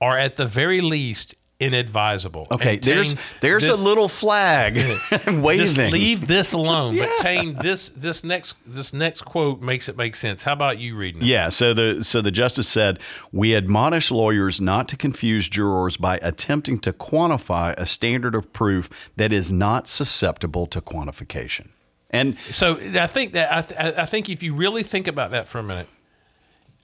[0.00, 2.46] are at the very least inadvisable.
[2.50, 4.74] Okay, And there's there's this- a little flag
[5.26, 5.66] waving.
[5.66, 6.96] Just leave this alone.
[6.98, 10.42] But Tain, this this next this next quote makes it make sense.
[10.42, 11.26] How about you reading it?
[11.26, 12.98] Yeah, so the so the justice said,
[13.32, 18.90] "We admonish lawyers not to confuse jurors by attempting to quantify a standard of proof
[19.16, 21.68] that is not susceptible to quantification."
[22.10, 25.48] And So I think that I, th- I think if you really think about that
[25.48, 25.88] for a minute,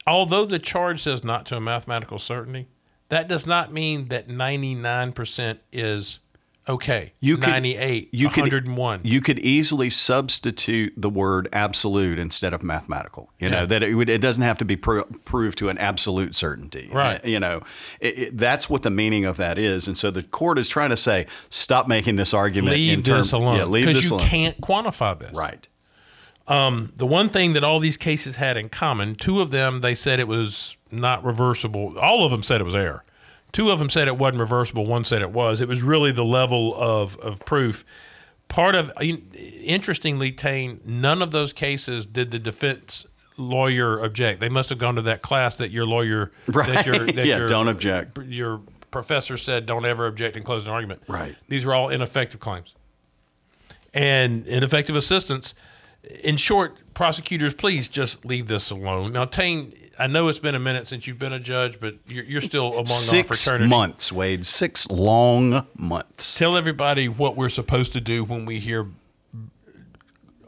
[0.06, 2.66] although the charge says not to a mathematical certainty,
[3.08, 6.18] that does not mean that ninety nine percent is
[6.68, 7.12] okay.
[7.20, 9.00] You could- ninety eight, you could- 101.
[9.04, 13.30] you could easily substitute the word absolute instead of mathematical.
[13.38, 16.34] You know that it, would, it doesn't have to be pro- proved to an absolute
[16.34, 16.90] certainty.
[16.92, 17.24] Right.
[17.24, 17.62] Uh, you know,
[18.00, 19.86] it, it, that's what the meaning of that is.
[19.86, 22.74] And so the court is trying to say, stop making this argument.
[22.74, 24.28] in leave term- this alone Yeah, leave because this you alone.
[24.28, 25.34] can't quantify this.
[25.34, 25.66] Right.
[26.48, 29.94] Um, the one thing that all these cases had in common, two of them they
[29.94, 31.98] said it was not reversible.
[31.98, 33.04] All of them said it was error.
[33.52, 34.84] Two of them said it wasn't reversible.
[34.86, 35.60] One said it was.
[35.60, 37.84] It was really the level of, of proof.
[38.48, 43.06] Part of interestingly, Tain, none of those cases did the defense
[43.36, 44.40] lawyer object.
[44.40, 46.66] They must have gone to that class that your lawyer, Right.
[46.66, 48.18] that your, that Yeah, your, don't object.
[48.26, 51.02] Your professor said don't ever object in closing argument.
[51.08, 51.36] Right.
[51.48, 52.74] These are all ineffective claims
[53.94, 55.54] and ineffective assistance.
[56.24, 59.12] In short, prosecutors, please just leave this alone.
[59.12, 62.24] Now, Tain, I know it's been a minute since you've been a judge, but you're,
[62.24, 63.68] you're still among our Six fraternity.
[63.68, 64.46] months, Wade.
[64.46, 66.38] Six long months.
[66.38, 68.86] Tell everybody what we're supposed to do when we hear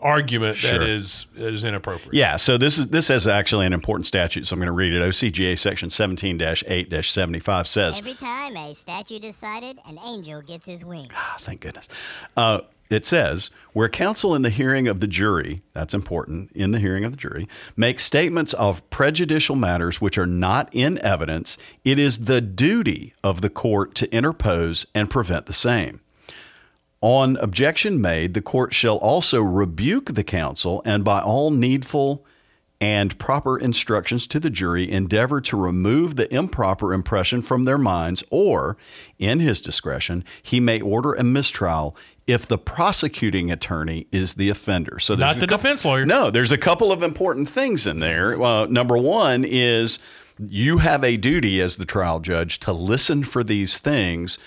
[0.01, 0.79] argument Sure.
[0.79, 2.15] that is that is inappropriate.
[2.15, 4.95] Yeah, so this is this is actually an important statute, so I'm going to read
[4.95, 5.03] it.
[5.03, 11.11] OCGA section 17-8-75 says, Every time a statute is cited, an angel gets his wings.
[11.15, 11.89] Ah, thank goodness.
[12.35, 16.81] Uh, it says, where counsel in the hearing of the jury, that's important, in the
[16.81, 21.99] hearing of the jury, makes statements of prejudicial matters which are not in evidence, it
[21.99, 26.01] is the duty of the court to interpose and prevent the same.
[27.01, 32.27] On objection made, the court shall also rebuke the counsel and by all needful
[32.81, 38.25] and proper instructions to the jury endeavor to remove the improper impression from their minds,
[38.31, 38.77] or,
[39.19, 41.95] in his discretion, he may order a mistrial
[42.31, 44.99] if the prosecuting attorney is the offender.
[44.99, 46.07] So there's Not the couple- defense lawyer.
[46.07, 48.41] No, there's a couple of important things in there.
[48.41, 49.99] Uh, number one is
[50.39, 54.39] you have a duty as the trial judge to listen for these things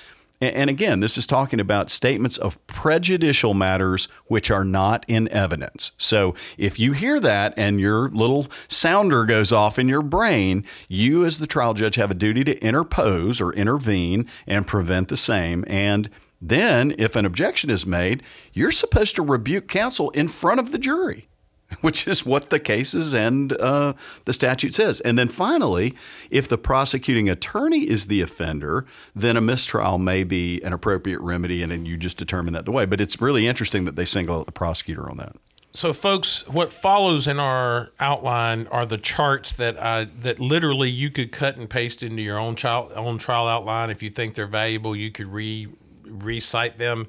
[0.41, 5.93] And again, this is talking about statements of prejudicial matters which are not in evidence.
[5.97, 11.23] So if you hear that and your little sounder goes off in your brain, you
[11.23, 15.63] as the trial judge have a duty to interpose or intervene and prevent the same.
[15.65, 16.09] And
[16.45, 18.21] then, if an objection is made,
[18.51, 21.27] you're supposed to rebuke counsel in front of the jury
[21.81, 23.93] which is what the cases and uh,
[24.25, 25.01] the statute says.
[25.01, 25.95] And then finally,
[26.29, 28.85] if the prosecuting attorney is the offender,
[29.15, 32.71] then a mistrial may be an appropriate remedy, and then you just determine that the
[32.71, 32.85] way.
[32.85, 35.35] But it's really interesting that they single out the prosecutor on that.
[35.75, 41.09] So, folks, what follows in our outline are the charts that I, that literally you
[41.09, 43.89] could cut and paste into your own trial own trial outline.
[43.89, 45.67] If you think they're valuable, you could re
[46.13, 47.07] recite them.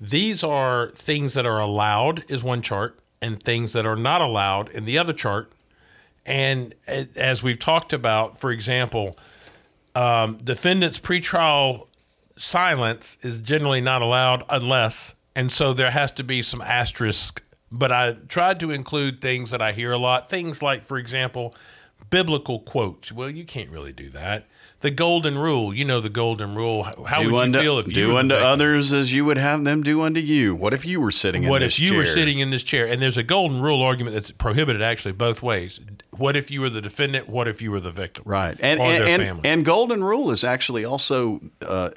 [0.00, 4.68] These are things that are allowed is one chart, and things that are not allowed
[4.70, 5.50] in the other chart.
[6.24, 9.16] And as we've talked about, for example,
[9.94, 11.88] um, defendant's pretrial
[12.36, 17.42] silence is generally not allowed unless, and so there has to be some asterisk.
[17.72, 20.28] But I tried to include things that I hear a lot.
[20.28, 21.54] Things like, for example,
[22.10, 23.12] biblical quotes.
[23.12, 24.46] Well, you can't really do that.
[24.80, 26.82] The golden rule, you know, the golden rule.
[26.82, 29.64] How do would you feel if you do were unto others as you would have
[29.64, 30.54] them do unto you?
[30.54, 32.12] What if you were sitting in What this if you were chair?
[32.12, 32.86] sitting in this chair?
[32.86, 35.80] And there's a golden rule argument that's prohibited actually both ways.
[36.10, 37.26] What if you were the defendant?
[37.28, 38.24] What if you were the victim?
[38.26, 38.56] Right.
[38.60, 39.48] And or and, their and, family.
[39.48, 41.90] and golden rule is actually also uh,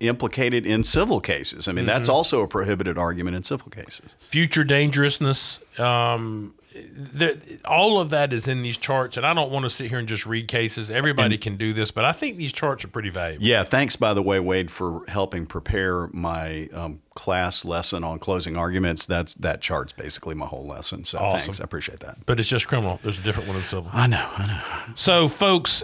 [0.00, 1.68] implicated in civil cases.
[1.68, 2.16] I mean, that's Mm-hmm.
[2.16, 4.14] also a prohibited argument in civil cases.
[4.28, 5.60] future dangerousness.
[5.78, 9.90] Um, there, all of that is in these charts, and I don't want to sit
[9.90, 10.90] here and just read cases.
[10.90, 13.44] Everybody can do this, but I think these charts are pretty valuable.
[13.44, 18.56] Yeah, thanks by the way, Wade, for helping prepare my um, class lesson on closing
[18.56, 19.06] arguments.
[19.06, 21.04] That's that chart's basically my whole lesson.
[21.04, 21.38] So Awesome.
[21.40, 22.18] thanks, I appreciate that.
[22.26, 22.98] But it's just criminal.
[23.02, 23.88] There's a different one in civil.
[23.92, 24.60] I know, I know.
[24.96, 25.82] So, folks,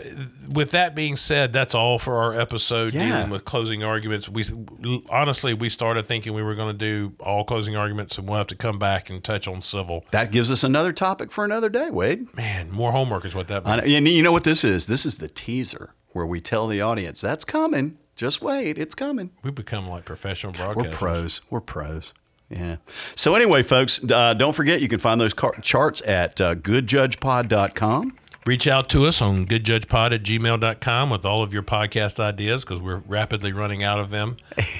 [0.52, 3.16] with that being said, that's all for our episode Yeah.
[3.18, 4.28] dealing with closing arguments.
[4.28, 4.44] We
[5.08, 8.46] honestly we started thinking we were going to do all closing arguments, and we'll have
[8.48, 10.04] to come back and touch on civil.
[10.10, 12.34] That gives us another topic for another day, Wade.
[12.36, 13.94] Man, more homework is what that I means.
[13.94, 14.86] and you know what this is?
[14.88, 17.96] This is the teaser where we tell the audience that's coming.
[18.20, 19.30] Just wait, it's coming.
[19.42, 20.76] We've become like professional broadcasters.
[20.76, 21.40] We're pros.
[21.48, 22.12] We're pros.
[22.50, 22.76] Yeah.
[23.14, 28.18] So anyway, folks, uh, don't forget you can find those car- charts at uh, goodjudgepod.com.
[28.44, 32.78] Reach out to us on goodjudgepod at gmail.com with all of your podcast ideas because
[32.82, 34.36] we're rapidly running out of them.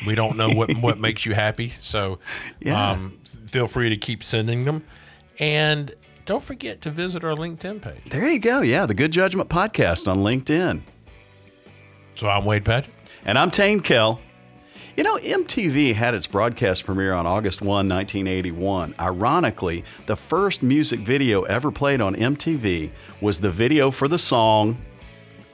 [0.07, 1.70] We don't know what, what makes you happy.
[1.70, 2.18] So
[2.61, 2.91] Yeah.
[2.91, 4.84] um, feel free to keep sending them.
[5.38, 5.93] And
[6.26, 8.03] don't forget to visit our LinkedIn page.
[8.11, 8.61] There you go.
[8.61, 10.82] Yeah, the Good Judgment Podcast on LinkedIn.
[12.16, 12.88] So I'm Wade Padgett.
[13.24, 14.20] And I'm Tain Kell.
[14.96, 18.94] You know, MTV had its broadcast premiere on August 1, 1981.
[18.98, 22.90] Ironically, the first music video ever played on MTV
[23.20, 24.78] was the video for the song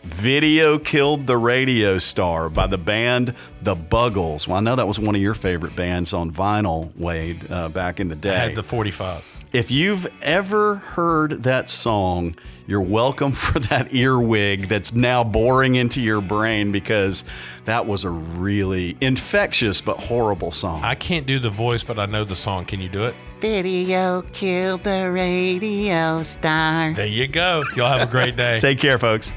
[0.05, 4.47] Video Killed the Radio Star by the band The Buggles.
[4.47, 7.99] Well, I know that was one of your favorite bands on vinyl, Wade, uh, back
[7.99, 8.37] in the day.
[8.37, 9.36] I had the 45.
[9.57, 12.35] If you've ever heard that song,
[12.67, 17.25] you're welcome for that earwig that's now boring into your brain because
[17.65, 20.85] that was a really infectious but horrible song.
[20.85, 22.67] I can't do the voice, but I know the song.
[22.67, 23.15] Can you do it?
[23.41, 26.93] Video killed the radio star.
[26.93, 27.65] There you go.
[27.75, 28.59] Y'all have a great day.
[28.61, 29.33] Take care, folks.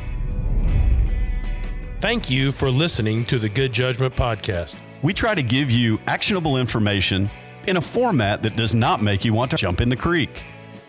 [2.01, 4.75] Thank you for listening to the Good Judgment Podcast.
[5.01, 7.29] We try to give you actionable information
[7.67, 10.43] in a format that does not make you want to jump in the creek.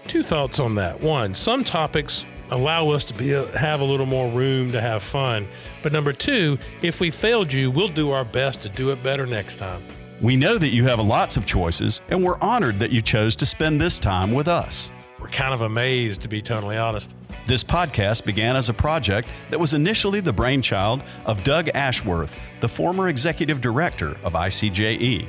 [0.06, 1.00] Two thoughts on that.
[1.00, 5.02] One, some topics allow us to be uh, have a little more room to have
[5.02, 5.46] fun.
[5.82, 9.26] But number two, if we failed you, we'll do our best to do it better
[9.26, 9.82] next time.
[10.20, 13.46] We know that you have lots of choices, and we're honored that you chose to
[13.46, 14.90] spend this time with us.
[15.18, 17.14] We're kind of amazed, to be totally honest.
[17.46, 22.68] This podcast began as a project that was initially the brainchild of Doug Ashworth, the
[22.68, 25.26] former executive director of ICJE.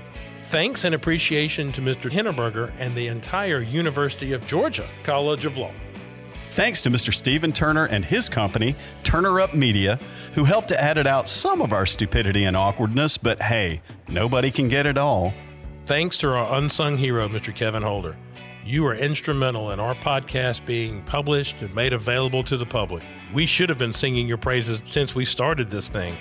[0.51, 2.11] Thanks and appreciation to Mr.
[2.11, 5.71] Hinneberger and the entire University of Georgia College of Law.
[6.49, 7.13] Thanks to Mr.
[7.13, 8.75] Stephen Turner and his company,
[9.05, 9.97] Turner Up Media,
[10.33, 14.67] who helped to edit out some of our stupidity and awkwardness, but hey, nobody can
[14.67, 15.33] get it all.
[15.85, 17.55] Thanks to our unsung hero, Mr.
[17.55, 18.17] Kevin Holder.
[18.65, 23.03] You are instrumental in our podcast being published and made available to the public.
[23.33, 26.13] We should have been singing your praises since we started this thing,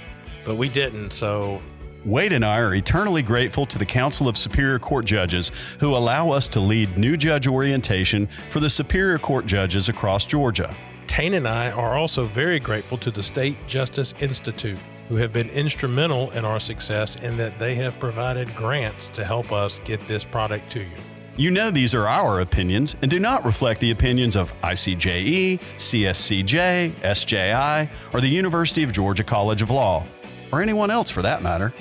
[0.45, 1.61] but we didn't, so
[2.07, 6.30] Wade and I are eternally grateful to the Council of Superior Court Judges who allow
[6.30, 10.74] us to lead new judge orientation for the Superior Court judges across Georgia.
[11.09, 14.78] Tain and I are also very grateful to the State Justice Institute,
[15.09, 19.53] who have been instrumental in our success in that they have provided grants to help
[19.53, 20.96] us get this product to you.
[21.36, 26.92] You know these are our opinions and do not reflect the opinions of ICJE, CSCJ,
[27.03, 30.05] SJI, or the University of Georgia College of Law,
[30.53, 31.72] or anyone else for that matter.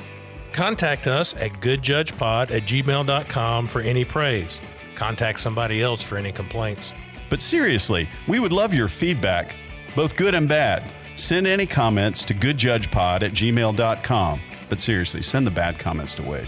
[0.54, 4.60] Contact us at goodjudgepod at gmail.com for any praise.
[4.96, 6.92] Contact somebody else for any complaints.
[7.30, 9.56] But seriously, we would love your feedback,
[9.96, 10.84] both good and bad.
[11.16, 14.42] Send any comments to goodjudgepod at gmail.com.
[14.70, 16.48] But seriously, send the bad comments to Wade.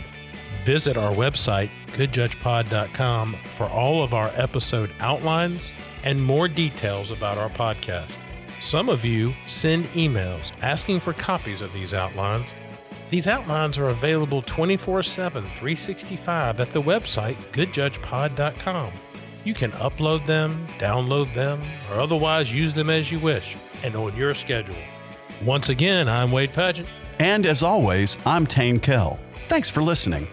[0.66, 5.62] Visit our website, goodjudgepod.com, for all of our episode outlines
[6.04, 8.16] and more details about our podcast.
[8.62, 12.46] Some of you send emails asking for copies of these outlines.
[13.10, 18.94] These outlines are available 24 7, 365 at the website, goodjudgepod.com.
[19.44, 21.60] You can upload them, download them,
[21.92, 24.76] or otherwise use them as you wish and on your schedule.
[25.44, 26.86] Once again, I'm Wade Padgett.
[27.18, 29.20] And as always, I'm Tain Kell.
[29.46, 30.28] Thanks for listening.